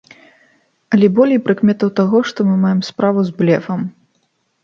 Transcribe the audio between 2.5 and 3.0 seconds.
маем